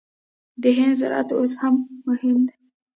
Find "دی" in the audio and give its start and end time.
2.47-2.57